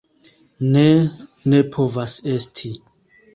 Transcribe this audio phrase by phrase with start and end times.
[0.75, 0.85] Ne,
[1.53, 2.73] ne povas esti!